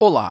Olá, 0.00 0.28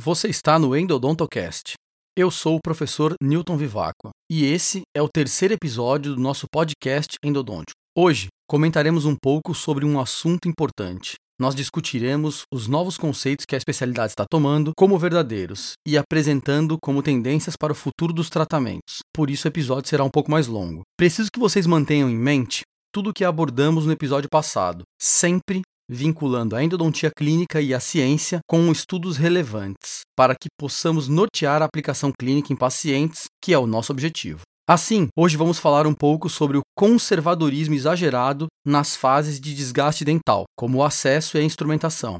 você 0.00 0.26
está 0.26 0.58
no 0.58 0.76
Endodontocast. 0.76 1.74
Eu 2.18 2.28
sou 2.28 2.56
o 2.56 2.60
professor 2.60 3.14
Newton 3.22 3.56
Vivacqua 3.56 4.10
e 4.28 4.44
esse 4.44 4.82
é 4.92 5.00
o 5.00 5.08
terceiro 5.08 5.54
episódio 5.54 6.12
do 6.12 6.20
nosso 6.20 6.46
podcast 6.50 7.14
endodôntico. 7.24 7.76
Hoje 7.96 8.26
comentaremos 8.50 9.04
um 9.04 9.14
pouco 9.14 9.54
sobre 9.54 9.84
um 9.84 10.00
assunto 10.00 10.48
importante. 10.48 11.14
Nós 11.40 11.54
discutiremos 11.54 12.42
os 12.52 12.66
novos 12.66 12.98
conceitos 12.98 13.46
que 13.46 13.54
a 13.54 13.58
especialidade 13.58 14.10
está 14.10 14.24
tomando 14.28 14.72
como 14.76 14.98
verdadeiros 14.98 15.74
e 15.86 15.96
apresentando 15.96 16.76
como 16.82 17.00
tendências 17.00 17.54
para 17.56 17.72
o 17.72 17.76
futuro 17.76 18.12
dos 18.12 18.28
tratamentos. 18.28 19.02
Por 19.14 19.30
isso 19.30 19.46
o 19.46 19.50
episódio 19.50 19.88
será 19.88 20.02
um 20.02 20.10
pouco 20.10 20.32
mais 20.32 20.48
longo. 20.48 20.82
Preciso 20.98 21.30
que 21.32 21.38
vocês 21.38 21.64
mantenham 21.64 22.10
em 22.10 22.18
mente 22.18 22.62
tudo 22.92 23.10
o 23.10 23.14
que 23.14 23.24
abordamos 23.24 23.86
no 23.86 23.92
episódio 23.92 24.28
passado, 24.28 24.82
sempre 25.00 25.62
vinculando 25.88 26.56
a 26.56 26.62
endodontia 26.62 27.10
clínica 27.10 27.60
e 27.60 27.74
a 27.74 27.80
ciência 27.80 28.40
com 28.48 28.70
estudos 28.70 29.16
relevantes, 29.16 30.00
para 30.16 30.34
que 30.34 30.48
possamos 30.58 31.08
nortear 31.08 31.62
a 31.62 31.64
aplicação 31.64 32.12
clínica 32.18 32.52
em 32.52 32.56
pacientes, 32.56 33.24
que 33.42 33.52
é 33.52 33.58
o 33.58 33.66
nosso 33.66 33.92
objetivo. 33.92 34.42
Assim, 34.66 35.08
hoje 35.14 35.36
vamos 35.36 35.58
falar 35.58 35.86
um 35.86 35.92
pouco 35.92 36.30
sobre 36.30 36.56
o 36.56 36.62
conservadorismo 36.74 37.74
exagerado 37.74 38.46
nas 38.66 38.96
fases 38.96 39.38
de 39.38 39.54
desgaste 39.54 40.04
dental, 40.06 40.44
como 40.56 40.78
o 40.78 40.82
acesso 40.82 41.36
e 41.36 41.40
a 41.40 41.44
instrumentação, 41.44 42.16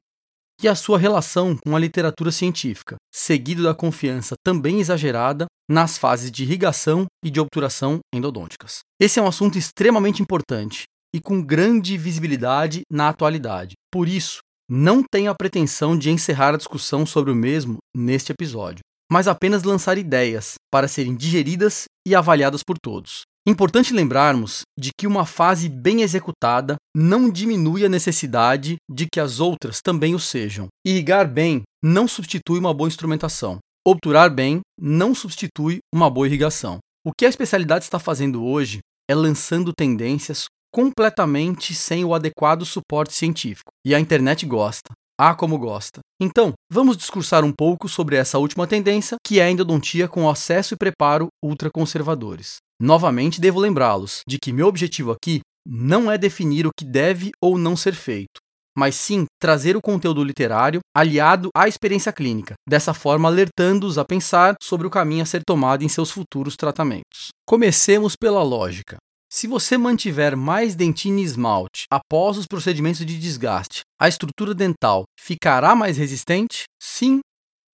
e 0.62 0.68
a 0.68 0.74
sua 0.74 0.98
relação 0.98 1.56
com 1.56 1.74
a 1.74 1.78
literatura 1.78 2.30
científica, 2.30 2.96
seguido 3.14 3.62
da 3.62 3.74
confiança 3.74 4.34
também 4.44 4.78
exagerada 4.78 5.46
nas 5.66 5.96
fases 5.96 6.30
de 6.30 6.42
irrigação 6.42 7.06
e 7.24 7.30
de 7.30 7.40
obturação 7.40 8.00
endodônticas. 8.14 8.80
Esse 9.00 9.18
é 9.18 9.22
um 9.22 9.26
assunto 9.26 9.56
extremamente 9.56 10.20
importante 10.20 10.84
e 11.14 11.20
com 11.20 11.40
grande 11.40 11.96
visibilidade 11.96 12.82
na 12.90 13.08
atualidade. 13.08 13.74
Por 13.92 14.08
isso, 14.08 14.40
não 14.68 15.00
tenho 15.02 15.30
a 15.30 15.34
pretensão 15.34 15.96
de 15.96 16.10
encerrar 16.10 16.54
a 16.54 16.56
discussão 16.56 17.06
sobre 17.06 17.30
o 17.30 17.36
mesmo 17.36 17.76
neste 17.96 18.32
episódio, 18.32 18.80
mas 19.10 19.28
apenas 19.28 19.62
lançar 19.62 19.96
ideias 19.96 20.54
para 20.72 20.88
serem 20.88 21.14
digeridas 21.14 21.84
e 22.04 22.16
avaliadas 22.16 22.64
por 22.64 22.76
todos. 22.82 23.22
Importante 23.46 23.92
lembrarmos 23.92 24.62
de 24.76 24.90
que 24.98 25.06
uma 25.06 25.26
fase 25.26 25.68
bem 25.68 26.00
executada 26.00 26.76
não 26.96 27.30
diminui 27.30 27.84
a 27.84 27.90
necessidade 27.90 28.76
de 28.90 29.06
que 29.06 29.20
as 29.20 29.38
outras 29.38 29.80
também 29.84 30.14
o 30.14 30.18
sejam. 30.18 30.66
Irrigar 30.84 31.30
bem 31.30 31.62
não 31.84 32.08
substitui 32.08 32.58
uma 32.58 32.72
boa 32.72 32.88
instrumentação. 32.88 33.58
Obturar 33.86 34.30
bem 34.30 34.62
não 34.80 35.14
substitui 35.14 35.78
uma 35.94 36.08
boa 36.08 36.26
irrigação. 36.26 36.78
O 37.06 37.12
que 37.12 37.26
a 37.26 37.28
especialidade 37.28 37.84
está 37.84 37.98
fazendo 37.98 38.42
hoje 38.42 38.78
é 39.06 39.14
lançando 39.14 39.74
tendências 39.76 40.46
completamente 40.74 41.72
sem 41.72 42.04
o 42.04 42.12
adequado 42.12 42.64
suporte 42.64 43.14
científico. 43.14 43.70
E 43.86 43.94
a 43.94 44.00
internet 44.00 44.44
gosta. 44.44 44.90
Ah, 45.16 45.32
como 45.32 45.56
gosta. 45.56 46.00
Então, 46.20 46.52
vamos 46.68 46.96
discursar 46.96 47.44
um 47.44 47.52
pouco 47.52 47.88
sobre 47.88 48.16
essa 48.16 48.40
última 48.40 48.66
tendência, 48.66 49.16
que 49.24 49.38
é 49.38 49.44
a 49.44 49.50
endodontia 49.50 50.08
com 50.08 50.28
acesso 50.28 50.74
e 50.74 50.76
preparo 50.76 51.28
ultraconservadores. 51.40 52.56
Novamente, 52.82 53.40
devo 53.40 53.60
lembrá-los 53.60 54.22
de 54.26 54.36
que 54.36 54.52
meu 54.52 54.66
objetivo 54.66 55.12
aqui 55.12 55.42
não 55.64 56.10
é 56.10 56.18
definir 56.18 56.66
o 56.66 56.72
que 56.76 56.84
deve 56.84 57.30
ou 57.40 57.56
não 57.56 57.76
ser 57.76 57.94
feito, 57.94 58.40
mas 58.76 58.96
sim 58.96 59.26
trazer 59.40 59.76
o 59.76 59.80
conteúdo 59.80 60.24
literário 60.24 60.80
aliado 60.92 61.50
à 61.56 61.68
experiência 61.68 62.12
clínica, 62.12 62.54
dessa 62.68 62.92
forma 62.92 63.28
alertando-os 63.28 63.96
a 63.96 64.04
pensar 64.04 64.56
sobre 64.60 64.88
o 64.88 64.90
caminho 64.90 65.22
a 65.22 65.26
ser 65.26 65.42
tomado 65.46 65.84
em 65.84 65.88
seus 65.88 66.10
futuros 66.10 66.56
tratamentos. 66.56 67.28
Comecemos 67.46 68.16
pela 68.16 68.42
lógica. 68.42 68.96
Se 69.36 69.48
você 69.48 69.76
mantiver 69.76 70.36
mais 70.36 70.76
dentina 70.76 71.18
e 71.18 71.24
esmalte 71.24 71.86
após 71.90 72.38
os 72.38 72.46
procedimentos 72.46 73.04
de 73.04 73.18
desgaste, 73.18 73.80
a 74.00 74.06
estrutura 74.06 74.54
dental 74.54 75.02
ficará 75.18 75.74
mais 75.74 75.96
resistente? 75.96 76.66
Sim 76.80 77.18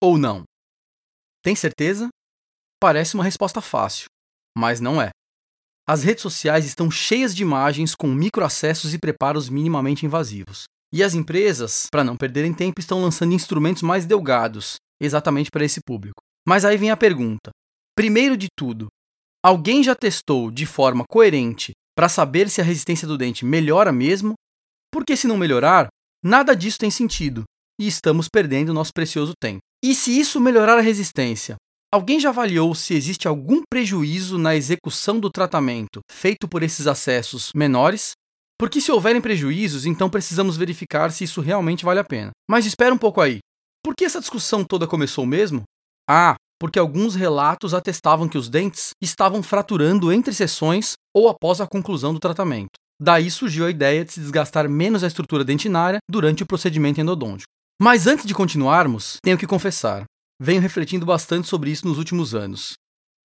ou 0.03 0.17
não? 0.17 0.45
Tem 1.45 1.55
certeza? 1.55 2.09
Parece 2.81 3.15
uma 3.15 3.23
resposta 3.23 3.61
fácil, 3.61 4.07
mas 4.57 4.81
não 4.81 5.03
é. 5.03 5.11
As 5.87 6.03
redes 6.03 6.23
sociais 6.23 6.65
estão 6.65 6.91
cheias 6.91 7.37
de 7.37 7.43
imagens 7.43 7.95
com 7.95 8.07
microacessos 8.07 8.95
e 8.95 8.99
preparos 8.99 9.51
minimamente 9.51 10.07
invasivos. 10.07 10.65
E 10.91 11.03
as 11.05 11.13
empresas, 11.13 11.89
para 11.93 12.03
não 12.03 12.17
perderem 12.17 12.55
tempo, 12.55 12.81
estão 12.81 13.03
lançando 13.03 13.35
instrumentos 13.35 13.83
mais 13.83 14.07
delgados, 14.07 14.77
exatamente 14.99 15.51
para 15.51 15.67
esse 15.67 15.83
público. 15.87 16.23
Mas 16.49 16.65
aí 16.65 16.79
vem 16.79 16.91
a 16.91 16.97
pergunta: 16.97 17.51
primeiro 17.95 18.35
de 18.35 18.49
tudo, 18.59 18.89
Alguém 19.43 19.83
já 19.83 19.95
testou 19.95 20.51
de 20.51 20.67
forma 20.67 21.05
coerente 21.09 21.73
para 21.97 22.11
saber 22.11 22.51
se 22.51 22.61
a 22.61 22.65
resistência 22.65 23.09
do 23.09 23.17
dente 23.17 23.43
melhora 23.45 23.91
mesmo? 23.91 24.35
Porque 24.93 25.17
se 25.17 25.27
não 25.27 25.39
melhorar, 25.39 25.89
nada 26.23 26.55
disso 26.55 26.79
tem 26.79 26.91
sentido 26.91 27.45
e 27.81 27.87
estamos 27.87 28.29
perdendo 28.29 28.75
nosso 28.75 28.93
precioso 28.93 29.33
tempo. 29.41 29.61
E 29.83 29.95
se 29.95 30.19
isso 30.19 30.39
melhorar 30.39 30.77
a 30.77 30.83
resistência? 30.83 31.57
Alguém 31.91 32.21
já 32.21 32.29
avaliou 32.29 32.75
se 32.75 32.95
existe 32.95 33.27
algum 33.27 33.63
prejuízo 33.69 34.37
na 34.37 34.55
execução 34.55 35.19
do 35.19 35.31
tratamento 35.31 36.01
feito 36.13 36.47
por 36.47 36.63
esses 36.63 36.87
acessos 36.87 37.51
menores? 37.55 38.13
Porque 38.59 38.79
se 38.79 38.93
houverem 38.93 39.23
prejuízos, 39.23 39.87
então 39.87 40.11
precisamos 40.11 40.59
verificar 40.59 41.11
se 41.11 41.25
isso 41.25 41.41
realmente 41.41 41.83
vale 41.83 41.99
a 41.99 42.05
pena. 42.05 42.31
Mas 42.49 42.67
espera 42.67 42.95
um 42.95 42.99
pouco 42.99 43.23
aí. 43.23 43.39
Por 43.83 43.95
que 43.97 44.05
essa 44.05 44.21
discussão 44.21 44.63
toda 44.63 44.87
começou 44.87 45.25
mesmo? 45.25 45.63
Ah, 46.07 46.37
porque 46.61 46.79
alguns 46.79 47.15
relatos 47.15 47.73
atestavam 47.73 48.29
que 48.29 48.37
os 48.37 48.51
dentes 48.51 48.91
estavam 49.01 49.43
fraturando 49.43 50.13
entre 50.13 50.35
sessões 50.35 50.93
ou 51.17 51.27
após 51.27 51.59
a 51.59 51.67
conclusão 51.67 52.13
do 52.13 52.21
tratamento. 52.21 52.73
Daí 53.03 53.31
surgiu 53.31 53.65
a 53.65 53.71
ideia 53.71 54.05
de 54.05 54.13
se 54.13 54.21
desgastar 54.21 54.69
menos 54.69 55.03
a 55.03 55.07
estrutura 55.07 55.43
dentinária 55.43 55.99
durante 56.09 56.43
o 56.43 56.47
procedimento 56.47 57.01
endodôntico. 57.01 57.51
Mas 57.81 58.07
antes 58.07 58.27
de 58.27 58.35
continuarmos, 58.35 59.17
tenho 59.23 59.39
que 59.39 59.47
confessar, 59.47 60.05
venho 60.39 60.61
refletindo 60.61 61.07
bastante 61.07 61.49
sobre 61.49 61.71
isso 61.71 61.89
nos 61.89 61.97
últimos 61.97 62.35
anos. 62.35 62.75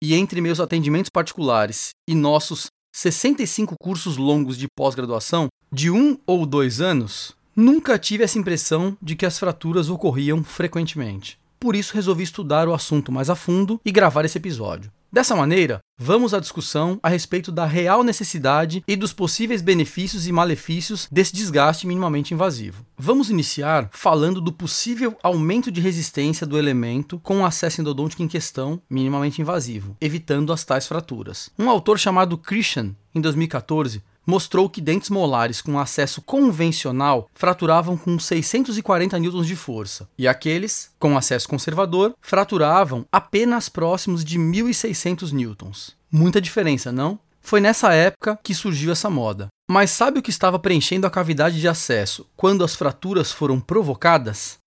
E 0.02 0.16
entre 0.16 0.40
meus 0.40 0.62
atendimentos 0.62 1.10
particulares 1.10 1.90
e 2.08 2.16
nossos 2.16 2.68
65 2.96 3.76
cursos 3.78 4.16
longos 4.16 4.58
de 4.58 4.68
pós-graduação, 4.74 5.50
de 5.70 5.92
um 5.92 6.18
ou 6.26 6.46
dois 6.46 6.80
anos, 6.80 7.36
nunca 7.54 8.00
tive 8.00 8.24
essa 8.24 8.40
impressão 8.40 8.98
de 9.02 9.14
que 9.14 9.26
as 9.26 9.38
fraturas 9.38 9.90
ocorriam 9.90 10.42
frequentemente 10.42 11.38
por 11.66 11.76
isso 11.76 11.96
resolvi 11.96 12.22
estudar 12.22 12.68
o 12.68 12.76
assunto 12.76 13.12
mais 13.12 13.28
a 13.28 13.34
fundo 13.34 13.82
e 13.84 13.92
gravar 13.92 14.24
esse 14.24 14.38
episódio. 14.38 14.92
Dessa 15.12 15.36
maneira, 15.36 15.80
vamos 15.98 16.32
à 16.32 16.40
discussão 16.40 17.00
a 17.02 17.10
respeito 17.10 17.52
da 17.52 17.66
real 17.66 18.04
necessidade 18.04 18.84
e 18.88 18.96
dos 18.96 19.12
possíveis 19.12 19.64
benefícios 19.64 20.28
e 20.28 20.32
malefícios 20.32 21.08
desse 21.12 21.34
desgaste 21.34 21.88
minimamente 21.88 22.36
invasivo. 22.36 22.86
Vamos 22.96 23.32
iniciar 23.32 23.90
falando 23.92 24.40
do 24.40 24.54
possível 24.54 25.18
aumento 25.24 25.72
de 25.72 25.82
resistência 25.82 26.46
do 26.46 26.56
elemento 26.56 27.18
com 27.24 27.40
o 27.40 27.46
acesso 27.46 27.82
endodôntico 27.82 28.22
em 28.22 28.28
questão 28.28 28.80
minimamente 28.88 29.42
invasivo, 29.42 29.98
evitando 30.00 30.54
as 30.54 30.64
tais 30.64 30.86
fraturas. 30.86 31.50
Um 31.58 31.68
autor 31.68 31.98
chamado 31.98 32.38
Christian, 32.38 32.94
em 33.16 33.20
2014, 33.20 34.04
mostrou 34.26 34.70
que 34.70 34.82
dentes 34.82 35.10
molares 35.10 35.62
com 35.62 35.80
acesso 35.80 36.22
convencional 36.22 37.30
fraturavam 37.34 37.96
com 37.96 38.18
640 38.18 39.20
newtons 39.20 39.48
de 39.48 39.56
força, 39.56 40.10
e 40.18 40.28
aqueles 40.28 40.92
com 41.00 41.18
acesso 41.18 41.48
conservador 41.48 42.14
fraturavam 42.22 43.06
apenas 43.12 43.70
próximos 43.70 44.24
de 44.24 44.38
1600 44.38 45.32
newtons. 45.32 45.96
Muita 46.12 46.42
diferença, 46.42 46.92
não? 46.92 47.20
Foi 47.42 47.62
nessa 47.62 47.94
época 47.94 48.40
que 48.42 48.56
surgiu 48.56 48.92
essa 48.92 49.10
moda. 49.10 49.50
Mas 49.70 49.92
sabe 49.92 50.20
o 50.20 50.22
que 50.22 50.30
estava 50.30 50.58
preenchendo 50.58 51.06
a 51.06 51.12
cavidade 51.12 51.60
de 51.60 51.68
acesso 51.68 52.26
quando 52.36 52.64
as 52.64 52.76
fraturas 52.76 53.32
foram 53.32 53.60
provocadas? 53.60 54.58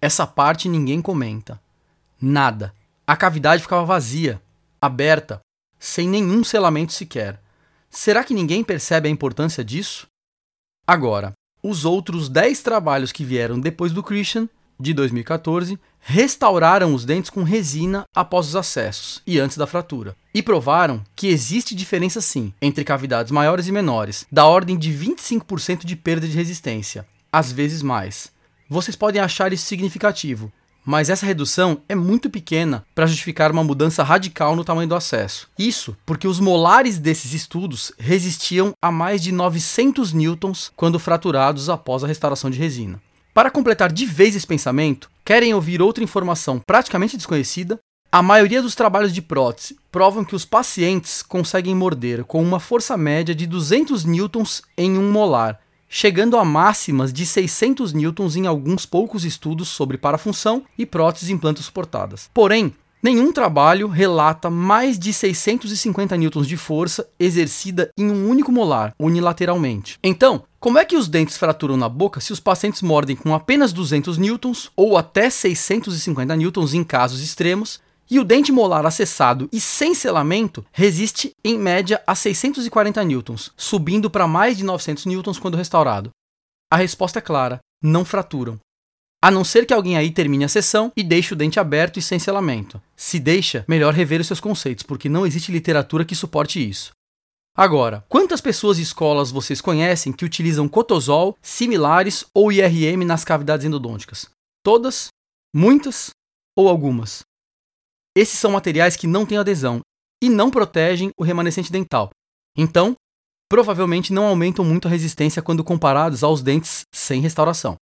Essa 0.00 0.26
parte 0.26 0.68
ninguém 0.68 1.00
comenta. 1.00 1.60
Nada. 2.20 2.74
A 3.06 3.16
cavidade 3.16 3.62
ficava 3.62 3.84
vazia, 3.84 4.40
aberta, 4.80 5.40
sem 5.78 6.08
nenhum 6.08 6.42
selamento 6.42 6.92
sequer. 6.92 7.40
Será 7.96 8.22
que 8.22 8.34
ninguém 8.34 8.62
percebe 8.62 9.08
a 9.08 9.10
importância 9.10 9.64
disso? 9.64 10.06
Agora, 10.86 11.32
os 11.62 11.86
outros 11.86 12.28
10 12.28 12.60
trabalhos 12.60 13.10
que 13.10 13.24
vieram 13.24 13.58
depois 13.58 13.90
do 13.90 14.02
Christian, 14.02 14.50
de 14.78 14.92
2014, 14.92 15.78
restauraram 15.98 16.92
os 16.92 17.06
dentes 17.06 17.30
com 17.30 17.42
resina 17.42 18.04
após 18.14 18.48
os 18.48 18.54
acessos 18.54 19.22
e 19.26 19.40
antes 19.40 19.56
da 19.56 19.66
fratura, 19.66 20.14
e 20.34 20.42
provaram 20.42 21.02
que 21.16 21.28
existe 21.28 21.74
diferença 21.74 22.20
sim 22.20 22.52
entre 22.60 22.84
cavidades 22.84 23.32
maiores 23.32 23.66
e 23.66 23.72
menores, 23.72 24.26
da 24.30 24.44
ordem 24.44 24.76
de 24.76 24.92
25% 24.92 25.86
de 25.86 25.96
perda 25.96 26.28
de 26.28 26.36
resistência, 26.36 27.06
às 27.32 27.50
vezes 27.50 27.80
mais. 27.80 28.30
Vocês 28.68 28.94
podem 28.94 29.22
achar 29.22 29.54
isso 29.54 29.64
significativo, 29.64 30.52
mas 30.86 31.10
essa 31.10 31.26
redução 31.26 31.82
é 31.88 31.96
muito 31.96 32.30
pequena 32.30 32.84
para 32.94 33.06
justificar 33.06 33.50
uma 33.50 33.64
mudança 33.64 34.04
radical 34.04 34.54
no 34.54 34.64
tamanho 34.64 34.88
do 34.88 34.94
acesso. 34.94 35.48
Isso 35.58 35.96
porque 36.06 36.28
os 36.28 36.38
molares 36.38 36.96
desses 36.96 37.34
estudos 37.34 37.90
resistiam 37.98 38.72
a 38.80 38.92
mais 38.92 39.20
de 39.20 39.32
900 39.32 40.12
newtons 40.12 40.70
quando 40.76 41.00
fraturados 41.00 41.68
após 41.68 42.04
a 42.04 42.06
restauração 42.06 42.48
de 42.48 42.58
resina. 42.58 43.02
Para 43.34 43.50
completar 43.50 43.90
de 43.92 44.06
vez 44.06 44.36
esse 44.36 44.46
pensamento, 44.46 45.10
querem 45.24 45.52
ouvir 45.52 45.82
outra 45.82 46.04
informação 46.04 46.60
praticamente 46.64 47.16
desconhecida? 47.16 47.78
A 48.10 48.22
maioria 48.22 48.62
dos 48.62 48.74
trabalhos 48.74 49.12
de 49.12 49.20
prótese 49.20 49.76
provam 49.90 50.24
que 50.24 50.36
os 50.36 50.44
pacientes 50.44 51.20
conseguem 51.22 51.74
morder 51.74 52.24
com 52.24 52.42
uma 52.42 52.60
força 52.60 52.96
média 52.96 53.34
de 53.34 53.46
200 53.46 54.04
newtons 54.04 54.62
em 54.78 54.96
um 54.96 55.10
molar, 55.10 55.60
chegando 55.96 56.36
a 56.36 56.44
máximas 56.44 57.10
de 57.10 57.24
600 57.24 57.94
newtons 57.94 58.36
em 58.36 58.46
alguns 58.46 58.84
poucos 58.84 59.24
estudos 59.24 59.68
sobre 59.68 59.96
parafunção 59.96 60.62
e 60.76 60.84
próteses 60.84 61.30
implantes 61.30 61.64
suportadas. 61.64 62.28
Porém, 62.34 62.74
nenhum 63.02 63.32
trabalho 63.32 63.88
relata 63.88 64.50
mais 64.50 64.98
de 64.98 65.10
650 65.10 66.14
newtons 66.18 66.46
de 66.46 66.54
força 66.54 67.08
exercida 67.18 67.88
em 67.96 68.10
um 68.10 68.28
único 68.28 68.52
molar, 68.52 68.94
unilateralmente. 68.98 69.98
Então, 70.04 70.42
como 70.60 70.78
é 70.78 70.84
que 70.84 70.96
os 70.96 71.08
dentes 71.08 71.38
fraturam 71.38 71.78
na 71.78 71.88
boca 71.88 72.20
se 72.20 72.30
os 72.30 72.40
pacientes 72.40 72.82
mordem 72.82 73.16
com 73.16 73.34
apenas 73.34 73.72
200 73.72 74.18
newtons 74.18 74.70
ou 74.76 74.98
até 74.98 75.30
650 75.30 76.36
newtons 76.36 76.74
em 76.74 76.84
casos 76.84 77.22
extremos 77.22 77.80
e 78.10 78.18
o 78.18 78.24
dente 78.24 78.52
molar 78.52 78.86
acessado 78.86 79.48
e 79.52 79.60
sem 79.60 79.94
selamento 79.94 80.64
resiste 80.72 81.32
em 81.44 81.58
média 81.58 82.02
a 82.06 82.14
640 82.14 83.02
newtons, 83.04 83.52
subindo 83.56 84.10
para 84.10 84.26
mais 84.26 84.56
de 84.56 84.64
900 84.64 85.06
newtons 85.06 85.38
quando 85.38 85.56
restaurado. 85.56 86.10
A 86.70 86.76
resposta 86.76 87.18
é 87.18 87.22
clara: 87.22 87.58
não 87.82 88.04
fraturam. 88.04 88.58
A 89.22 89.30
não 89.30 89.42
ser 89.42 89.66
que 89.66 89.74
alguém 89.74 89.96
aí 89.96 90.10
termine 90.10 90.44
a 90.44 90.48
sessão 90.48 90.92
e 90.96 91.02
deixe 91.02 91.32
o 91.32 91.36
dente 91.36 91.58
aberto 91.58 91.98
e 91.98 92.02
sem 92.02 92.18
selamento. 92.18 92.80
Se 92.94 93.18
deixa, 93.18 93.64
melhor 93.66 93.94
rever 93.94 94.20
os 94.20 94.26
seus 94.26 94.40
conceitos, 94.40 94.84
porque 94.84 95.08
não 95.08 95.26
existe 95.26 95.50
literatura 95.50 96.04
que 96.04 96.14
suporte 96.14 96.60
isso. 96.66 96.92
Agora, 97.56 98.04
quantas 98.08 98.42
pessoas 98.42 98.78
e 98.78 98.82
escolas 98.82 99.30
vocês 99.30 99.62
conhecem 99.62 100.12
que 100.12 100.26
utilizam 100.26 100.68
cotosol, 100.68 101.36
similares 101.40 102.26
ou 102.34 102.52
IRM 102.52 103.02
nas 103.04 103.24
cavidades 103.24 103.64
endodônticas? 103.64 104.28
Todas? 104.62 105.08
Muitas? 105.54 106.10
Ou 106.54 106.68
algumas? 106.68 107.22
Esses 108.16 108.38
são 108.38 108.50
materiais 108.50 108.96
que 108.96 109.06
não 109.06 109.26
têm 109.26 109.36
adesão 109.36 109.80
e 110.24 110.30
não 110.30 110.50
protegem 110.50 111.10
o 111.18 111.22
remanescente 111.22 111.70
dental. 111.70 112.08
Então, 112.56 112.96
provavelmente 113.46 114.10
não 114.10 114.26
aumentam 114.26 114.64
muito 114.64 114.88
a 114.88 114.90
resistência 114.90 115.42
quando 115.42 115.62
comparados 115.62 116.24
aos 116.24 116.42
dentes 116.42 116.84
sem 116.94 117.20
restauração. 117.20 117.76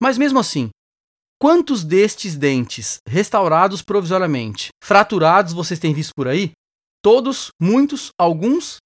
Mas 0.00 0.16
mesmo 0.16 0.38
assim, 0.38 0.70
quantos 1.36 1.82
destes 1.82 2.36
dentes 2.36 2.98
restaurados 3.08 3.82
provisoriamente, 3.82 4.68
fraturados 4.82 5.52
vocês 5.52 5.80
têm 5.80 5.92
visto 5.92 6.12
por 6.14 6.28
aí? 6.28 6.52
Todos, 7.02 7.48
muitos, 7.60 8.10
alguns 8.16 8.76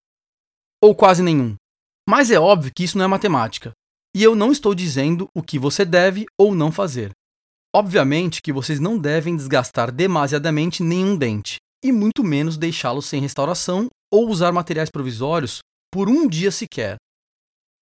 ou 0.82 0.94
quase 0.94 1.22
nenhum? 1.22 1.56
Mas 2.08 2.30
é 2.30 2.40
óbvio 2.40 2.72
que 2.74 2.84
isso 2.84 2.96
não 2.96 3.04
é 3.04 3.08
matemática. 3.08 3.72
E 4.14 4.22
eu 4.22 4.34
não 4.34 4.50
estou 4.50 4.74
dizendo 4.74 5.28
o 5.36 5.42
que 5.42 5.58
você 5.58 5.84
deve 5.84 6.24
ou 6.40 6.54
não 6.54 6.72
fazer. 6.72 7.10
Obviamente 7.78 8.40
que 8.40 8.54
vocês 8.54 8.80
não 8.80 8.96
devem 8.96 9.36
desgastar 9.36 9.92
demasiadamente 9.92 10.82
nenhum 10.82 11.14
dente, 11.14 11.56
e 11.84 11.92
muito 11.92 12.24
menos 12.24 12.56
deixá-lo 12.56 13.02
sem 13.02 13.20
restauração 13.20 13.88
ou 14.10 14.30
usar 14.30 14.50
materiais 14.50 14.88
provisórios 14.88 15.58
por 15.92 16.08
um 16.08 16.26
dia 16.26 16.50
sequer. 16.50 16.96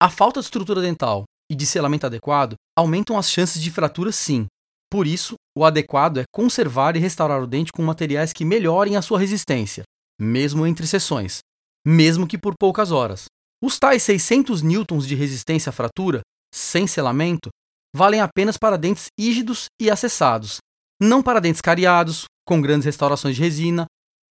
A 0.02 0.10
falta 0.10 0.40
de 0.40 0.46
estrutura 0.46 0.80
dental 0.80 1.22
e 1.48 1.54
de 1.54 1.64
selamento 1.64 2.06
adequado 2.06 2.56
aumentam 2.76 3.16
as 3.16 3.30
chances 3.30 3.62
de 3.62 3.70
fratura 3.70 4.10
sim. 4.10 4.46
Por 4.90 5.06
isso, 5.06 5.36
o 5.56 5.64
adequado 5.64 6.18
é 6.18 6.24
conservar 6.34 6.96
e 6.96 6.98
restaurar 6.98 7.40
o 7.40 7.46
dente 7.46 7.70
com 7.70 7.80
materiais 7.80 8.32
que 8.32 8.44
melhorem 8.44 8.96
a 8.96 9.02
sua 9.02 9.20
resistência, 9.20 9.84
mesmo 10.20 10.66
entre 10.66 10.88
sessões, 10.88 11.38
mesmo 11.86 12.26
que 12.26 12.36
por 12.36 12.54
poucas 12.58 12.90
horas. 12.90 13.26
Os 13.62 13.78
tais 13.78 14.02
600 14.02 14.60
newtons 14.60 15.06
de 15.06 15.14
resistência 15.14 15.70
à 15.70 15.72
fratura, 15.72 16.20
sem 16.52 16.84
selamento, 16.88 17.48
valem 17.94 18.20
apenas 18.20 18.56
para 18.56 18.76
dentes 18.76 19.06
rígidos 19.18 19.66
e 19.80 19.90
acessados, 19.90 20.58
não 21.00 21.22
para 21.22 21.40
dentes 21.40 21.60
cariados, 21.60 22.24
com 22.46 22.60
grandes 22.60 22.84
restaurações 22.84 23.36
de 23.36 23.42
resina, 23.42 23.86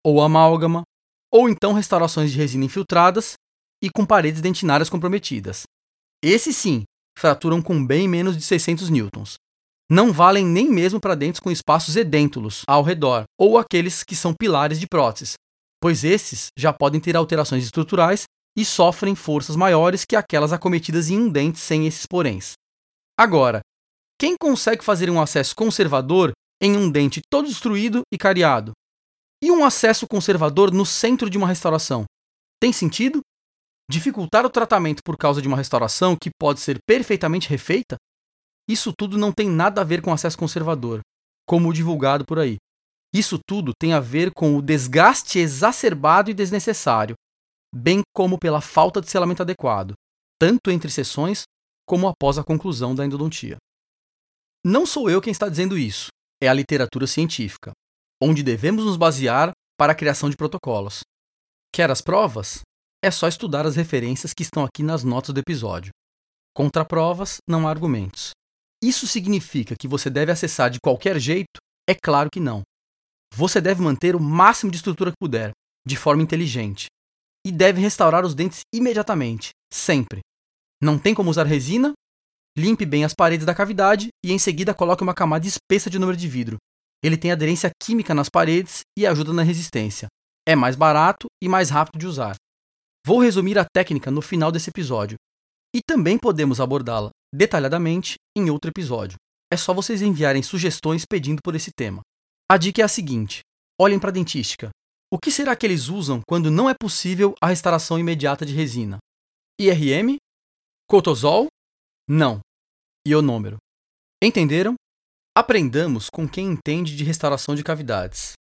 ou 0.04 0.20
amálgama, 0.20 0.82
ou 1.32 1.48
então 1.48 1.72
restaurações 1.72 2.30
de 2.30 2.38
resina 2.38 2.64
infiltradas 2.64 3.34
e 3.82 3.90
com 3.90 4.04
paredes 4.04 4.40
dentinárias 4.40 4.88
comprometidas. 4.88 5.62
Esses 6.22 6.56
sim, 6.56 6.84
fraturam 7.18 7.62
com 7.62 7.84
bem 7.84 8.06
menos 8.06 8.36
de 8.36 8.42
600 8.42 8.90
newtons. 8.90 9.34
Não 9.90 10.12
valem 10.12 10.44
nem 10.44 10.68
mesmo 10.68 11.00
para 11.00 11.14
dentes 11.14 11.40
com 11.40 11.50
espaços 11.50 11.96
edêntulos 11.96 12.62
ao 12.66 12.82
redor, 12.82 13.24
ou 13.38 13.56
aqueles 13.56 14.02
que 14.02 14.16
são 14.16 14.34
pilares 14.34 14.80
de 14.80 14.86
próteses, 14.86 15.34
pois 15.80 16.04
esses 16.04 16.48
já 16.58 16.72
podem 16.72 17.00
ter 17.00 17.16
alterações 17.16 17.64
estruturais 17.64 18.24
e 18.56 18.64
sofrem 18.64 19.14
forças 19.14 19.54
maiores 19.54 20.04
que 20.04 20.16
aquelas 20.16 20.52
acometidas 20.52 21.08
em 21.10 21.18
um 21.18 21.28
dente 21.28 21.58
sem 21.58 21.86
esses 21.86 22.06
poréns. 22.06 22.54
Agora, 23.18 23.60
quem 24.20 24.36
consegue 24.38 24.84
fazer 24.84 25.08
um 25.08 25.20
acesso 25.20 25.54
conservador 25.56 26.32
em 26.60 26.76
um 26.76 26.90
dente 26.90 27.22
todo 27.30 27.48
destruído 27.48 28.02
e 28.12 28.18
cariado? 28.18 28.72
E 29.42 29.50
um 29.50 29.64
acesso 29.64 30.06
conservador 30.06 30.70
no 30.70 30.84
centro 30.84 31.30
de 31.30 31.38
uma 31.38 31.46
restauração? 31.46 32.04
Tem 32.60 32.72
sentido? 32.72 33.20
Dificultar 33.90 34.44
o 34.44 34.50
tratamento 34.50 35.00
por 35.02 35.16
causa 35.16 35.40
de 35.40 35.48
uma 35.48 35.56
restauração 35.56 36.14
que 36.14 36.30
pode 36.38 36.60
ser 36.60 36.78
perfeitamente 36.86 37.48
refeita? 37.48 37.96
Isso 38.68 38.92
tudo 38.92 39.16
não 39.16 39.32
tem 39.32 39.48
nada 39.48 39.80
a 39.80 39.84
ver 39.84 40.02
com 40.02 40.12
acesso 40.12 40.36
conservador, 40.36 41.00
como 41.46 41.72
divulgado 41.72 42.24
por 42.24 42.38
aí. 42.38 42.56
Isso 43.14 43.38
tudo 43.46 43.72
tem 43.78 43.94
a 43.94 44.00
ver 44.00 44.30
com 44.34 44.56
o 44.56 44.62
desgaste 44.62 45.38
exacerbado 45.38 46.30
e 46.30 46.34
desnecessário, 46.34 47.14
bem 47.74 48.02
como 48.14 48.38
pela 48.38 48.60
falta 48.60 49.00
de 49.00 49.08
selamento 49.08 49.42
adequado, 49.42 49.94
tanto 50.38 50.70
entre 50.70 50.90
sessões 50.90 51.44
como 51.86 52.08
após 52.08 52.36
a 52.36 52.44
conclusão 52.44 52.94
da 52.94 53.06
endodontia. 53.06 53.56
Não 54.64 54.84
sou 54.84 55.08
eu 55.08 55.20
quem 55.20 55.30
está 55.30 55.48
dizendo 55.48 55.78
isso, 55.78 56.08
é 56.42 56.48
a 56.48 56.52
literatura 56.52 57.06
científica, 57.06 57.72
onde 58.20 58.42
devemos 58.42 58.84
nos 58.84 58.96
basear 58.96 59.52
para 59.78 59.92
a 59.92 59.94
criação 59.94 60.28
de 60.28 60.36
protocolos. 60.36 61.00
Quer 61.72 61.90
as 61.90 62.00
provas? 62.00 62.60
É 63.02 63.10
só 63.10 63.28
estudar 63.28 63.66
as 63.66 63.76
referências 63.76 64.32
que 64.34 64.42
estão 64.42 64.64
aqui 64.64 64.82
nas 64.82 65.04
notas 65.04 65.32
do 65.32 65.38
episódio. 65.38 65.90
Contra 66.54 66.84
provas, 66.84 67.36
não 67.48 67.68
há 67.68 67.70
argumentos. 67.70 68.30
Isso 68.82 69.06
significa 69.06 69.76
que 69.78 69.86
você 69.86 70.10
deve 70.10 70.32
acessar 70.32 70.70
de 70.70 70.80
qualquer 70.80 71.18
jeito? 71.20 71.60
É 71.88 71.94
claro 71.94 72.28
que 72.32 72.40
não. 72.40 72.62
Você 73.34 73.60
deve 73.60 73.82
manter 73.82 74.16
o 74.16 74.20
máximo 74.20 74.70
de 74.70 74.78
estrutura 74.78 75.10
que 75.10 75.18
puder, 75.20 75.52
de 75.86 75.96
forma 75.96 76.22
inteligente. 76.22 76.86
E 77.46 77.52
deve 77.52 77.80
restaurar 77.80 78.24
os 78.24 78.34
dentes 78.34 78.62
imediatamente, 78.74 79.50
sempre, 79.72 80.20
não 80.82 80.98
tem 80.98 81.14
como 81.14 81.30
usar 81.30 81.44
resina? 81.44 81.92
Limpe 82.56 82.86
bem 82.86 83.04
as 83.04 83.14
paredes 83.14 83.44
da 83.44 83.54
cavidade 83.54 84.08
e 84.24 84.32
em 84.32 84.38
seguida 84.38 84.74
coloque 84.74 85.02
uma 85.02 85.14
camada 85.14 85.46
espessa 85.46 85.90
de 85.90 85.98
número 85.98 86.16
de 86.16 86.28
vidro. 86.28 86.56
Ele 87.02 87.16
tem 87.16 87.30
aderência 87.30 87.70
química 87.82 88.14
nas 88.14 88.28
paredes 88.28 88.80
e 88.98 89.06
ajuda 89.06 89.32
na 89.32 89.42
resistência. 89.42 90.08
É 90.46 90.56
mais 90.56 90.76
barato 90.76 91.26
e 91.42 91.48
mais 91.48 91.70
rápido 91.70 91.98
de 91.98 92.06
usar. 92.06 92.36
Vou 93.06 93.20
resumir 93.20 93.58
a 93.58 93.64
técnica 93.64 94.10
no 94.10 94.22
final 94.22 94.50
desse 94.50 94.70
episódio. 94.70 95.16
E 95.74 95.80
também 95.86 96.18
podemos 96.18 96.60
abordá-la 96.60 97.10
detalhadamente 97.34 98.14
em 98.36 98.50
outro 98.50 98.70
episódio. 98.70 99.16
É 99.52 99.56
só 99.56 99.74
vocês 99.74 100.02
enviarem 100.02 100.42
sugestões 100.42 101.04
pedindo 101.04 101.40
por 101.44 101.54
esse 101.54 101.70
tema. 101.76 102.00
A 102.50 102.56
dica 102.56 102.80
é 102.80 102.84
a 102.84 102.88
seguinte: 102.88 103.40
olhem 103.80 103.98
para 103.98 104.10
a 104.10 104.12
dentística. 104.12 104.70
O 105.12 105.18
que 105.18 105.30
será 105.30 105.54
que 105.54 105.64
eles 105.64 105.88
usam 105.88 106.20
quando 106.26 106.50
não 106.50 106.68
é 106.68 106.74
possível 106.74 107.34
a 107.40 107.48
restauração 107.48 107.98
imediata 107.98 108.44
de 108.44 108.54
resina? 108.54 108.98
IRM, 109.60 110.16
Cotosol? 110.88 111.48
Não. 112.08 112.38
Ionômero. 113.04 113.56
Entenderam? 114.22 114.76
Aprendamos 115.36 116.08
com 116.08 116.28
quem 116.28 116.46
entende 116.46 116.94
de 116.94 117.02
restauração 117.02 117.56
de 117.56 117.64
cavidades. 117.64 118.34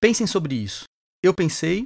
Pensem 0.00 0.24
sobre 0.24 0.54
isso. 0.54 0.84
Eu 1.20 1.34
pensei 1.34 1.82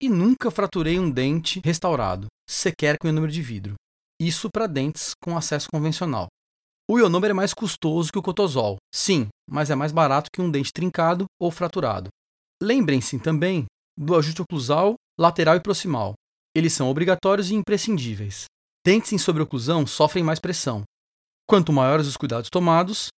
e 0.00 0.08
nunca 0.08 0.50
fraturei 0.50 0.98
um 0.98 1.10
dente 1.10 1.60
restaurado, 1.62 2.26
sequer 2.48 2.96
com 2.96 3.06
ionômero 3.06 3.30
de 3.30 3.42
vidro. 3.42 3.74
Isso 4.18 4.48
para 4.50 4.66
dentes 4.66 5.10
com 5.22 5.36
acesso 5.36 5.68
convencional. 5.70 6.28
O 6.90 6.98
ionômero 6.98 7.32
é 7.32 7.34
mais 7.34 7.52
custoso 7.52 8.10
que 8.10 8.18
o 8.18 8.22
cotosol, 8.22 8.78
sim, 8.90 9.28
mas 9.46 9.68
é 9.68 9.74
mais 9.74 9.92
barato 9.92 10.30
que 10.32 10.40
um 10.40 10.50
dente 10.50 10.72
trincado 10.72 11.26
ou 11.38 11.50
fraturado. 11.50 12.08
Lembrem-se 12.62 13.18
também 13.18 13.66
do 13.94 14.16
ajuste 14.16 14.40
oclusal, 14.40 14.94
lateral 15.18 15.56
e 15.56 15.60
proximal. 15.60 16.14
Eles 16.56 16.72
são 16.72 16.88
obrigatórios 16.88 17.50
e 17.50 17.54
imprescindíveis. 17.54 18.46
Dentes 18.84 19.12
em 19.12 19.18
sobreoclusão 19.18 19.86
sofrem 19.86 20.24
mais 20.24 20.38
pressão. 20.38 20.84
Quanto 21.46 21.72
maiores 21.72 22.06
os 22.06 22.16
cuidados 22.16 22.48
tomados, 22.48 23.08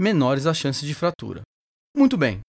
menores 0.00 0.46
as 0.46 0.56
chances 0.56 0.86
de 0.88 0.94
fratura. 0.94 1.42
Muito 1.94 2.16
bem, 2.16 2.40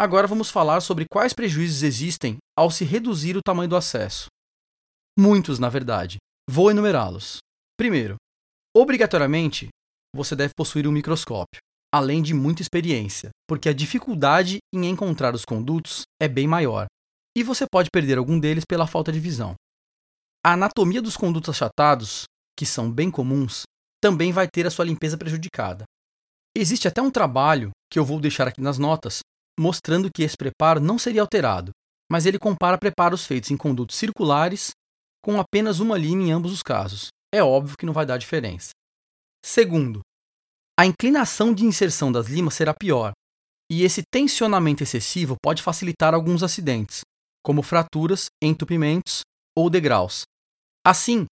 agora 0.00 0.26
vamos 0.26 0.50
falar 0.50 0.80
sobre 0.80 1.04
quais 1.10 1.34
prejuízos 1.34 1.82
existem 1.82 2.38
ao 2.56 2.70
se 2.70 2.86
reduzir 2.86 3.36
o 3.36 3.42
tamanho 3.42 3.68
do 3.68 3.76
acesso. 3.76 4.28
Muitos, 5.18 5.58
na 5.58 5.68
verdade. 5.68 6.16
Vou 6.48 6.70
enumerá-los. 6.70 7.38
Primeiro, 7.76 8.16
obrigatoriamente, 8.74 9.68
você 10.14 10.34
deve 10.34 10.54
possuir 10.56 10.86
um 10.86 10.92
microscópio, 10.92 11.60
além 11.92 12.22
de 12.22 12.32
muita 12.32 12.62
experiência, 12.62 13.28
porque 13.46 13.68
a 13.68 13.74
dificuldade 13.74 14.58
em 14.74 14.86
encontrar 14.86 15.34
os 15.34 15.44
condutos 15.44 16.02
é 16.18 16.28
bem 16.28 16.46
maior, 16.46 16.86
e 17.36 17.42
você 17.42 17.66
pode 17.70 17.90
perder 17.92 18.16
algum 18.16 18.40
deles 18.40 18.64
pela 18.66 18.86
falta 18.86 19.12
de 19.12 19.20
visão. 19.20 19.54
A 20.46 20.52
anatomia 20.52 21.02
dos 21.02 21.16
condutos 21.16 21.50
achatados, 21.50 22.22
que 22.56 22.64
são 22.64 22.88
bem 22.88 23.10
comuns, 23.10 23.62
também 24.00 24.30
vai 24.30 24.46
ter 24.46 24.64
a 24.64 24.70
sua 24.70 24.84
limpeza 24.84 25.18
prejudicada. 25.18 25.82
Existe 26.56 26.86
até 26.86 27.02
um 27.02 27.10
trabalho, 27.10 27.72
que 27.90 27.98
eu 27.98 28.04
vou 28.04 28.20
deixar 28.20 28.46
aqui 28.46 28.60
nas 28.60 28.78
notas, 28.78 29.18
mostrando 29.58 30.08
que 30.08 30.22
esse 30.22 30.36
preparo 30.36 30.78
não 30.78 31.00
seria 31.00 31.20
alterado, 31.20 31.72
mas 32.08 32.26
ele 32.26 32.38
compara 32.38 32.78
preparos 32.78 33.26
feitos 33.26 33.50
em 33.50 33.56
condutos 33.56 33.96
circulares 33.96 34.70
com 35.20 35.40
apenas 35.40 35.80
uma 35.80 35.98
linha 35.98 36.28
em 36.28 36.30
ambos 36.30 36.52
os 36.52 36.62
casos. 36.62 37.08
é 37.34 37.42
óbvio 37.42 37.76
que 37.76 37.84
não 37.84 37.92
vai 37.92 38.06
dar 38.06 38.16
diferença. 38.16 38.70
Segundo, 39.44 40.00
a 40.78 40.86
inclinação 40.86 41.52
de 41.52 41.64
inserção 41.64 42.12
das 42.12 42.28
limas 42.28 42.54
será 42.54 42.72
pior, 42.72 43.10
e 43.68 43.82
esse 43.82 44.00
tensionamento 44.12 44.84
excessivo 44.84 45.34
pode 45.42 45.60
facilitar 45.60 46.14
alguns 46.14 46.44
acidentes, 46.44 47.00
como 47.42 47.64
fraturas, 47.64 48.26
entupimentos 48.40 49.22
ou 49.58 49.68
degraus. 49.68 50.22
Assim, 50.86 51.26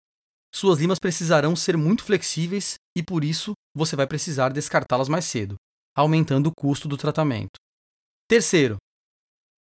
suas 0.53 0.81
limas 0.81 0.99
precisarão 0.99 1.55
ser 1.55 1.77
muito 1.77 2.03
flexíveis 2.03 2.75
e 2.99 3.05
por 3.05 3.23
isso 3.23 3.53
você 3.73 3.95
vai 3.95 4.05
precisar 4.05 4.49
descartá-las 4.49 5.09
mais 5.09 5.27
cedo, 5.27 5.55
aumentando 5.97 6.49
o 6.49 6.53
custo 6.53 6.89
do 6.89 6.97
tratamento. 6.97 7.53
Terceiro, 8.29 8.79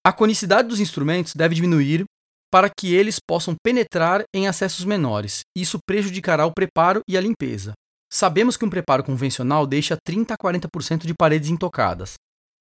a 0.05 0.13
conicidade 0.13 0.67
dos 0.67 0.81
instrumentos 0.81 1.33
deve 1.37 1.55
diminuir 1.55 2.05
para 2.51 2.69
que 2.69 2.93
eles 2.93 3.21
possam 3.25 3.55
penetrar 3.63 4.25
em 4.35 4.49
acessos 4.49 4.85
menores. 4.85 5.43
Isso 5.57 5.79
prejudicará 5.87 6.45
o 6.45 6.53
preparo 6.53 7.01
e 7.09 7.17
a 7.17 7.21
limpeza. 7.21 7.73
Sabemos 8.13 8.57
que 8.57 8.65
um 8.65 8.71
preparo 8.71 9.05
convencional 9.05 9.65
deixa 9.65 9.97
30 10.05 10.35
a 10.35 10.37
40% 10.37 11.07
de 11.07 11.15
paredes 11.15 11.51
intocadas. 11.51 12.15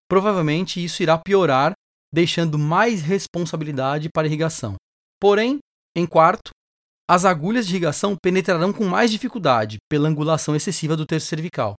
Provavelmente 0.08 0.84
isso 0.84 1.02
irá 1.02 1.18
piorar, 1.18 1.74
deixando 2.14 2.60
mais 2.60 3.02
responsabilidade 3.02 4.10
para 4.14 4.28
irrigação. 4.28 4.76
Porém, 5.20 5.58
em 5.96 6.06
quarto, 6.06 6.52
as 7.10 7.26
agulhas 7.26 7.68
de 7.68 7.74
irrigação 7.74 8.16
penetrarão 8.22 8.72
com 8.72 8.86
mais 8.86 9.12
dificuldade 9.12 9.78
pela 9.90 10.08
angulação 10.08 10.56
excessiva 10.56 10.96
do 10.96 11.06
terço 11.06 11.28
cervical, 11.28 11.76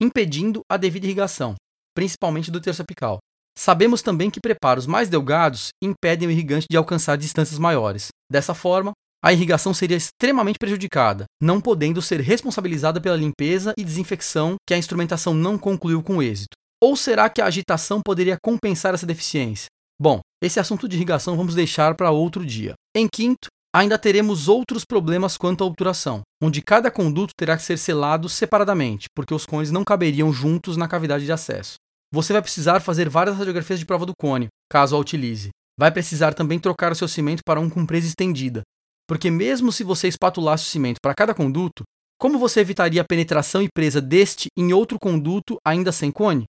impedindo 0.00 0.62
a 0.70 0.76
devida 0.76 1.06
irrigação, 1.06 1.54
principalmente 1.94 2.50
do 2.50 2.60
terço 2.60 2.82
apical. 2.82 3.18
Sabemos 3.58 4.02
também 4.02 4.30
que 4.30 4.40
preparos 4.40 4.86
mais 4.86 5.08
delgados 5.08 5.68
impedem 5.82 6.28
o 6.28 6.30
irrigante 6.30 6.66
de 6.70 6.76
alcançar 6.76 7.16
distâncias 7.16 7.58
maiores. 7.58 8.08
Dessa 8.30 8.54
forma, 8.54 8.92
a 9.22 9.32
irrigação 9.32 9.74
seria 9.74 9.96
extremamente 9.96 10.58
prejudicada, 10.58 11.24
não 11.40 11.60
podendo 11.60 12.00
ser 12.00 12.20
responsabilizada 12.20 13.00
pela 13.00 13.16
limpeza 13.16 13.72
e 13.76 13.84
desinfecção 13.84 14.56
que 14.66 14.74
a 14.74 14.78
instrumentação 14.78 15.34
não 15.34 15.58
concluiu 15.58 16.02
com 16.02 16.22
êxito. 16.22 16.56
Ou 16.80 16.96
será 16.96 17.28
que 17.28 17.40
a 17.40 17.46
agitação 17.46 18.00
poderia 18.04 18.36
compensar 18.42 18.94
essa 18.94 19.06
deficiência? 19.06 19.66
Bom, 20.00 20.20
esse 20.42 20.58
assunto 20.58 20.88
de 20.88 20.96
irrigação 20.96 21.36
vamos 21.36 21.54
deixar 21.54 21.94
para 21.94 22.10
outro 22.10 22.44
dia. 22.44 22.74
Em 22.96 23.06
quinto, 23.06 23.46
ainda 23.74 23.98
teremos 23.98 24.48
outros 24.48 24.84
problemas 24.84 25.36
quanto 25.36 25.64
à 25.64 25.66
obturação, 25.66 26.22
onde 26.42 26.60
cada 26.60 26.90
conduto 26.90 27.32
terá 27.36 27.56
que 27.56 27.62
ser 27.62 27.78
selado 27.78 28.28
separadamente, 28.28 29.06
porque 29.14 29.32
os 29.32 29.46
cones 29.46 29.70
não 29.70 29.84
caberiam 29.84 30.32
juntos 30.32 30.76
na 30.76 30.86
cavidade 30.86 31.24
de 31.24 31.32
acesso. 31.32 31.76
Você 32.12 32.32
vai 32.32 32.42
precisar 32.42 32.80
fazer 32.80 33.08
várias 33.08 33.36
radiografias 33.36 33.78
de 33.78 33.86
prova 33.86 34.04
do 34.04 34.12
cone, 34.14 34.48
caso 34.70 34.94
a 34.94 34.98
utilize. 34.98 35.48
Vai 35.78 35.90
precisar 35.90 36.34
também 36.34 36.58
trocar 36.58 36.92
o 36.92 36.94
seu 36.94 37.08
cimento 37.08 37.40
para 37.44 37.58
um 37.58 37.70
com 37.70 37.86
presa 37.86 38.06
estendida, 38.06 38.62
porque 39.08 39.30
mesmo 39.30 39.72
se 39.72 39.82
você 39.82 40.08
espatulasse 40.08 40.64
o 40.64 40.70
cimento 40.70 40.98
para 41.02 41.14
cada 41.14 41.34
conduto, 41.34 41.82
como 42.18 42.38
você 42.38 42.60
evitaria 42.60 43.02
a 43.02 43.04
penetração 43.04 43.62
e 43.62 43.68
presa 43.74 44.00
deste 44.00 44.48
em 44.56 44.72
outro 44.72 44.98
conduto 44.98 45.56
ainda 45.66 45.90
sem 45.90 46.12
cone? 46.12 46.44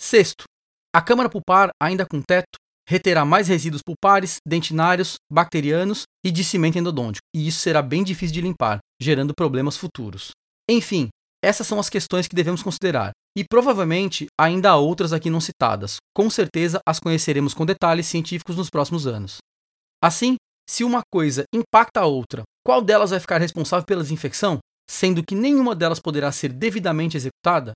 Sexto, 0.00 0.44
a 0.94 1.00
câmara 1.00 1.30
pulpar, 1.30 1.70
ainda 1.80 2.04
com 2.04 2.20
teto, 2.20 2.58
reterá 2.88 3.24
mais 3.24 3.48
resíduos 3.48 3.82
pulpares, 3.82 4.38
dentinários, 4.46 5.16
bacterianos 5.30 6.04
e 6.24 6.30
de 6.30 6.42
cimento 6.42 6.78
endodôntico, 6.78 7.26
e 7.36 7.46
isso 7.46 7.60
será 7.60 7.82
bem 7.82 8.02
difícil 8.02 8.32
de 8.32 8.40
limpar, 8.40 8.78
gerando 9.00 9.34
problemas 9.36 9.76
futuros. 9.76 10.30
Enfim, 10.68 11.10
essas 11.44 11.66
são 11.66 11.78
as 11.78 11.90
questões 11.90 12.26
que 12.26 12.34
devemos 12.34 12.62
considerar. 12.62 13.12
E 13.36 13.44
provavelmente 13.44 14.26
ainda 14.40 14.70
há 14.70 14.76
outras 14.76 15.12
aqui 15.12 15.30
não 15.30 15.40
citadas. 15.40 15.96
Com 16.16 16.28
certeza 16.28 16.80
as 16.86 16.98
conheceremos 16.98 17.54
com 17.54 17.64
detalhes 17.64 18.06
científicos 18.06 18.56
nos 18.56 18.70
próximos 18.70 19.06
anos. 19.06 19.36
Assim, 20.02 20.36
se 20.68 20.82
uma 20.82 21.02
coisa 21.12 21.44
impacta 21.54 22.00
a 22.00 22.06
outra, 22.06 22.42
qual 22.66 22.82
delas 22.82 23.10
vai 23.10 23.20
ficar 23.20 23.38
responsável 23.38 23.86
pela 23.86 24.02
desinfecção, 24.02 24.58
sendo 24.90 25.22
que 25.22 25.34
nenhuma 25.34 25.74
delas 25.74 26.00
poderá 26.00 26.32
ser 26.32 26.52
devidamente 26.52 27.16
executada? 27.16 27.72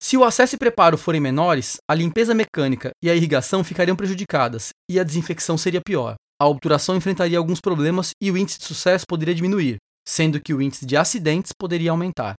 Se 0.00 0.16
o 0.16 0.24
acesso 0.24 0.54
e 0.54 0.58
preparo 0.58 0.98
forem 0.98 1.20
menores, 1.20 1.76
a 1.90 1.94
limpeza 1.94 2.34
mecânica 2.34 2.90
e 3.02 3.08
a 3.10 3.14
irrigação 3.14 3.64
ficariam 3.64 3.96
prejudicadas 3.96 4.70
e 4.90 5.00
a 5.00 5.04
desinfecção 5.04 5.56
seria 5.56 5.80
pior. 5.80 6.14
A 6.40 6.46
obturação 6.46 6.96
enfrentaria 6.96 7.38
alguns 7.38 7.60
problemas 7.60 8.10
e 8.20 8.30
o 8.30 8.36
índice 8.36 8.58
de 8.58 8.64
sucesso 8.64 9.06
poderia 9.08 9.34
diminuir, 9.34 9.76
sendo 10.06 10.40
que 10.40 10.52
o 10.52 10.60
índice 10.60 10.84
de 10.84 10.96
acidentes 10.96 11.52
poderia 11.58 11.90
aumentar. 11.90 12.34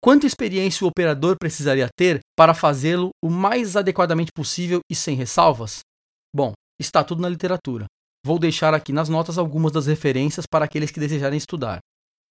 Quanta 0.00 0.26
experiência 0.26 0.84
o 0.84 0.88
operador 0.88 1.36
precisaria 1.38 1.88
ter 1.96 2.20
para 2.36 2.54
fazê-lo 2.54 3.10
o 3.22 3.28
mais 3.28 3.76
adequadamente 3.76 4.30
possível 4.32 4.80
e 4.88 4.94
sem 4.94 5.16
ressalvas? 5.16 5.80
Bom, 6.32 6.52
está 6.78 7.02
tudo 7.02 7.20
na 7.20 7.28
literatura. 7.28 7.86
Vou 8.24 8.38
deixar 8.38 8.74
aqui 8.74 8.92
nas 8.92 9.08
notas 9.08 9.38
algumas 9.38 9.72
das 9.72 9.86
referências 9.86 10.46
para 10.48 10.64
aqueles 10.64 10.90
que 10.90 11.00
desejarem 11.00 11.36
estudar. 11.36 11.80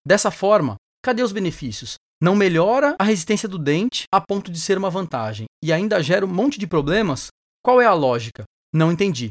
Dessa 0.06 0.32
forma, 0.32 0.76
cadê 1.04 1.22
os 1.24 1.34
benefícios? 1.34 1.96
Não 2.22 2.36
melhora 2.36 2.96
a 2.98 3.04
resistência 3.04 3.48
do 3.48 3.60
dente 3.60 4.06
a 4.12 4.20
ponto 4.20 4.52
de 4.52 4.60
ser 4.60 4.76
uma 4.78 4.90
vantagem 4.90 5.46
e 5.64 5.72
ainda 5.72 6.02
gera 6.02 6.26
um 6.26 6.34
monte 6.34 6.58
de 6.58 6.66
problemas? 6.66 7.28
Qual 7.64 7.80
é 7.80 7.86
a 7.86 7.94
lógica? 7.94 8.44
Não 8.74 8.92
entendi. 8.92 9.30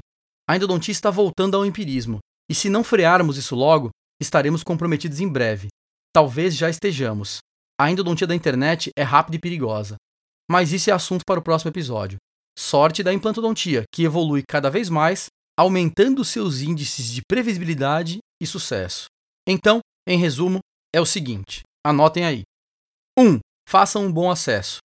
A 0.49 0.57
endodontista 0.57 1.09
está 1.09 1.11
voltando 1.11 1.57
ao 1.57 1.67
empirismo, 1.67 2.21
e 2.49 2.55
se 2.55 2.71
não 2.71 2.85
frearmos 2.85 3.37
isso 3.37 3.57
logo, 3.57 3.91
estaremos 4.21 4.63
comprometidos 4.63 5.19
em 5.19 5.29
breve. 5.29 5.67
Talvez 6.13 6.57
já 6.57 6.71
estejamos. 6.71 7.39
A 7.79 7.91
endodontia 7.91 8.27
da 8.27 8.35
internet 8.35 8.91
é 8.97 9.03
rápida 9.03 9.37
e 9.37 9.41
perigosa. 9.41 9.97
Mas 10.49 10.73
isso 10.73 10.89
é 10.89 10.93
assunto 10.93 11.23
para 11.27 11.41
o 11.41 11.43
próximo 11.43 11.71
episódio. 11.71 12.19
Sorte 12.57 13.03
da 13.03 13.13
implantodontia, 13.13 13.83
que 13.93 14.05
evolui 14.05 14.43
cada 14.49 14.71
vez 14.71 14.89
mais, 14.89 15.27
aumentando 15.59 16.25
seus 16.25 16.61
índices 16.61 17.11
de 17.11 17.21
previsibilidade 17.29 18.19
e 18.41 18.47
sucesso. 18.47 19.07
Então, 19.47 19.81
em 20.09 20.17
resumo, 20.17 20.61
é 20.95 21.01
o 21.01 21.07
seguinte: 21.07 21.63
anotem 21.85 22.25
aí. 22.25 22.43
1. 23.19 23.23
Um, 23.23 23.39
façam 23.67 24.05
um 24.05 24.13
bom 24.13 24.31
acesso, 24.31 24.79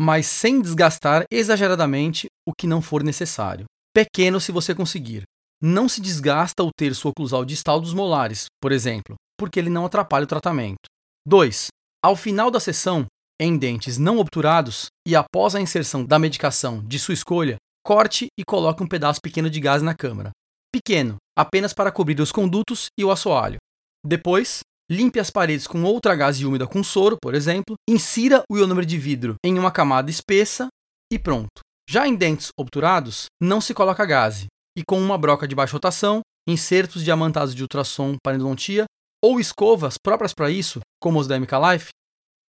mas 0.00 0.26
sem 0.26 0.60
desgastar 0.62 1.24
exageradamente 1.30 2.26
o 2.46 2.52
que 2.56 2.66
não 2.66 2.80
for 2.80 3.02
necessário. 3.02 3.66
Pequeno 3.92 4.40
se 4.40 4.50
você 4.50 4.74
conseguir. 4.74 5.24
Não 5.60 5.88
se 5.88 6.00
desgasta 6.00 6.62
o 6.62 6.70
terço 6.74 7.08
oclusal 7.08 7.44
distal 7.44 7.80
dos 7.80 7.92
molares, 7.92 8.46
por 8.60 8.70
exemplo, 8.70 9.16
porque 9.36 9.58
ele 9.58 9.68
não 9.68 9.84
atrapalha 9.84 10.24
o 10.24 10.28
tratamento. 10.28 10.88
2. 11.26 11.68
Ao 12.02 12.14
final 12.14 12.50
da 12.50 12.60
sessão, 12.60 13.06
em 13.40 13.58
dentes 13.58 13.98
não 13.98 14.18
obturados 14.18 14.86
e 15.06 15.14
após 15.14 15.54
a 15.54 15.60
inserção 15.60 16.04
da 16.04 16.18
medicação 16.18 16.82
de 16.86 16.98
sua 16.98 17.14
escolha, 17.14 17.56
corte 17.84 18.28
e 18.38 18.44
coloque 18.44 18.82
um 18.82 18.88
pedaço 18.88 19.20
pequeno 19.20 19.50
de 19.50 19.60
gás 19.60 19.82
na 19.82 19.94
câmara. 19.94 20.30
Pequeno, 20.72 21.16
apenas 21.36 21.72
para 21.72 21.90
cobrir 21.90 22.20
os 22.20 22.30
condutos 22.30 22.86
e 22.98 23.04
o 23.04 23.10
assoalho. 23.10 23.58
Depois, 24.04 24.60
limpe 24.90 25.20
as 25.20 25.30
paredes 25.30 25.66
com 25.66 25.82
outra 25.82 26.14
gase 26.14 26.46
úmida 26.46 26.66
com 26.66 26.82
soro, 26.82 27.16
por 27.20 27.34
exemplo, 27.34 27.76
insira 27.88 28.42
o 28.50 28.56
ionômero 28.56 28.86
de 28.86 28.96
vidro 28.96 29.34
em 29.44 29.58
uma 29.58 29.70
camada 29.70 30.10
espessa 30.10 30.68
e 31.12 31.18
pronto. 31.18 31.60
Já 31.88 32.06
em 32.06 32.14
dentes 32.14 32.50
obturados, 32.58 33.26
não 33.40 33.60
se 33.60 33.72
coloca 33.72 34.04
gase, 34.04 34.46
e 34.76 34.82
com 34.86 35.00
uma 35.00 35.16
broca 35.16 35.48
de 35.48 35.54
baixa 35.54 35.72
rotação, 35.72 36.20
insertos 36.46 37.02
diamantados 37.02 37.54
de 37.54 37.62
ultrassom 37.62 38.16
para 38.22 38.36
endodontia 38.36 38.84
ou 39.24 39.40
escovas 39.40 39.96
próprias 39.98 40.32
para 40.32 40.50
isso, 40.50 40.80
como 41.00 41.18
os 41.18 41.26
da 41.26 41.38
MK 41.38 41.52
Life, 41.72 41.88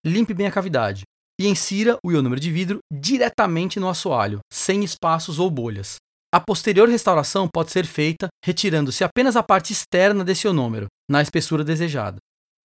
limpe 0.06 0.34
bem 0.34 0.48
a 0.48 0.52
cavidade 0.52 1.04
e 1.40 1.48
insira 1.48 1.98
o 2.04 2.12
ionômero 2.12 2.40
de 2.40 2.52
vidro 2.52 2.80
diretamente 2.92 3.80
no 3.80 3.90
assoalho, 3.90 4.40
sem 4.52 4.84
espaços 4.84 5.40
ou 5.40 5.50
bolhas. 5.50 5.96
A 6.34 6.40
posterior 6.40 6.88
restauração 6.88 7.48
pode 7.52 7.72
ser 7.72 7.86
feita 7.86 8.28
retirando-se 8.46 9.04
apenas 9.04 9.36
a 9.36 9.42
parte 9.42 9.74
externa 9.74 10.24
desse 10.24 10.46
ionômero, 10.46 10.88
na 11.10 11.22
espessura 11.22 11.64
desejada. 11.64 12.18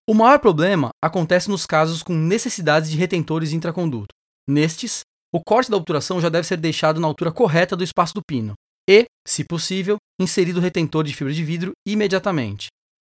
O 0.08 0.14
maior 0.14 0.40
problema 0.40 0.90
acontece 1.00 1.48
nos 1.48 1.64
casos 1.64 2.02
com 2.02 2.12
necessidades 2.12 2.90
de 2.90 2.96
retentores 2.96 3.52
intraconduto. 3.52 4.12
Nestes, 4.48 5.02
o 5.32 5.40
corte 5.40 5.70
da 5.70 5.76
obturação 5.76 6.20
já 6.20 6.28
deve 6.28 6.46
ser 6.46 6.56
deixado 6.56 7.00
na 7.00 7.06
altura 7.06 7.30
correta 7.30 7.76
do 7.76 7.84
espaço 7.84 8.12
do 8.12 8.22
pino 8.26 8.54
e, 8.88 9.06
se 9.26 9.44
possível, 9.44 9.96
inserido 10.20 10.58
o 10.58 10.62
retentor 10.62 11.04
de 11.04 11.14
fibra 11.14 11.32
de 11.32 11.44
vidro 11.44 11.72
imediatamente. 11.86 12.66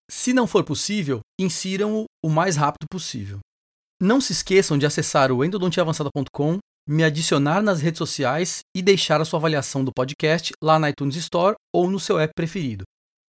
Se 0.08 0.32
não 0.32 0.46
for 0.46 0.62
possível, 0.62 1.20
insiram-o 1.38 2.04
o 2.24 2.28
mais 2.28 2.56
rápido 2.56 2.86
possível. 2.88 3.40
Não 4.00 4.20
se 4.20 4.32
esqueçam 4.32 4.78
de 4.78 4.86
acessar 4.86 5.32
o 5.32 5.44
endodontiaavançada.com, 5.44 6.58
me 6.88 7.02
adicionar 7.02 7.60
nas 7.60 7.80
redes 7.80 7.98
sociais 7.98 8.60
e 8.76 8.82
deixar 8.82 9.20
a 9.20 9.24
sua 9.24 9.38
avaliação 9.38 9.84
do 9.84 9.92
podcast 9.92 10.52
lá 10.62 10.78
na 10.78 10.90
iTunes 10.90 11.16
Store 11.16 11.56
ou 11.74 11.90
no 11.90 11.98
seu 11.98 12.18
app 12.20 12.32
preferido. 12.36 12.84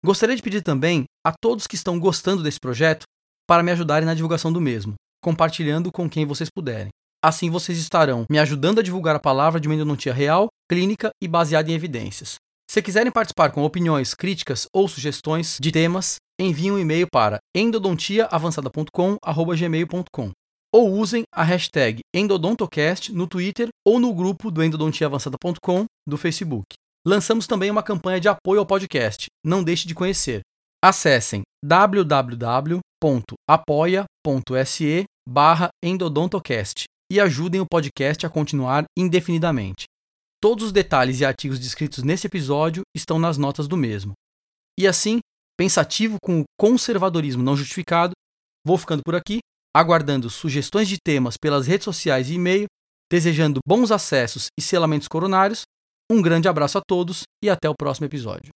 Gostaria 0.06 0.36
de 0.36 0.42
pedir 0.42 0.62
também 0.62 1.06
a 1.26 1.34
todos 1.42 1.66
que 1.66 1.76
estão 1.76 2.00
gostando 2.00 2.44
desse 2.44 2.60
projeto 2.60 3.06
para 3.48 3.64
me 3.64 3.72
ajudarem 3.72 4.06
na 4.06 4.14
divulgação 4.14 4.52
do 4.52 4.62
mesmo, 4.62 4.96
compartilhando 5.24 5.92
com 5.92 6.10
quem 6.10 6.26
vocês 6.26 6.50
puderem. 6.50 6.90
Assim 7.24 7.50
vocês 7.50 7.80
estarão 7.80 8.26
me 8.30 8.38
ajudando 8.38 8.80
a 8.80 8.84
divulgar 8.84 9.16
a 9.16 9.20
palavra 9.20 9.58
de 9.60 9.68
uma 9.68 9.76
endodontia 9.76 10.14
real, 10.14 10.48
clínica 10.70 11.10
e 11.22 11.28
baseada 11.28 11.70
em 11.72 11.74
evidências. 11.74 12.36
Se 12.70 12.82
quiserem 12.82 13.12
participar 13.12 13.52
com 13.52 13.64
opiniões, 13.64 14.14
críticas 14.14 14.68
ou 14.74 14.88
sugestões 14.88 15.58
de 15.60 15.72
temas, 15.72 16.16
enviem 16.40 16.72
um 16.72 16.80
e-mail 16.80 17.08
para 17.12 17.40
endodontiaavançada.com@gmail.com 17.56 20.32
ou 20.74 20.92
usem 20.92 21.24
a 21.34 21.44
hashtag 21.44 22.00
Endodontocast 22.14 23.12
no 23.14 23.28
Twitter 23.28 23.70
ou 23.88 24.00
no 24.00 24.14
grupo 24.14 24.52
do 24.52 24.64
endodontiaavançada.com 24.64 25.86
do 26.08 26.18
Facebook. 26.18 26.66
Lançamos 27.08 27.48
também 27.48 27.72
uma 27.72 27.82
campanha 27.82 28.20
de 28.20 28.28
apoio 28.28 28.60
ao 28.60 28.66
podcast. 28.66 29.28
Não 29.44 29.64
deixe 29.64 29.88
de 29.88 29.96
conhecer. 29.96 30.42
Acessem 30.84 31.44
www 31.64 32.80
www.apoia.se 33.06 35.04
barra 35.28 35.70
endodontocast 35.84 36.86
e 37.12 37.20
ajudem 37.20 37.62
o 37.62 37.66
podcast 37.70 38.26
a 38.26 38.30
continuar 38.30 38.86
indefinidamente. 38.98 39.86
Todos 40.42 40.66
os 40.66 40.72
detalhes 40.72 41.20
e 41.20 41.26
artigos 41.26 41.60
descritos 41.60 42.04
nesse 42.04 42.26
episódio 42.28 42.82
estão 42.96 43.20
nas 43.20 43.38
notas 43.38 43.68
do 43.68 43.78
mesmo. 43.78 44.14
E 44.80 44.88
assim, 44.88 45.20
pensativo 45.58 46.18
com 46.22 46.42
o 46.42 46.44
conservadorismo 46.60 47.44
não 47.44 47.56
justificado, 47.56 48.14
vou 48.66 48.78
ficando 48.78 49.02
por 49.04 49.16
aqui, 49.16 49.40
aguardando 49.76 50.30
sugestões 50.30 50.88
de 50.88 50.98
temas 51.04 51.36
pelas 51.38 51.68
redes 51.68 51.86
sociais 51.86 52.30
e 52.30 52.36
e-mail, 52.36 52.66
desejando 53.12 53.60
bons 53.66 53.92
acessos 53.92 54.48
e 54.58 54.62
selamentos 54.62 55.08
coronários. 55.08 55.62
Um 56.12 56.22
grande 56.22 56.48
abraço 56.48 56.78
a 56.78 56.82
todos 56.86 57.24
e 57.44 57.50
até 57.50 57.70
o 57.70 57.76
próximo 57.76 58.06
episódio. 58.06 58.52